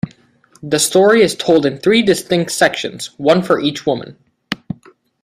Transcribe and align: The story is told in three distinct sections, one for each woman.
The 0.63 0.79
story 0.79 1.21
is 1.21 1.35
told 1.35 1.63
in 1.63 1.77
three 1.77 2.01
distinct 2.01 2.49
sections, 2.53 3.11
one 3.17 3.43
for 3.43 3.59
each 3.61 3.85
woman. 3.85 4.17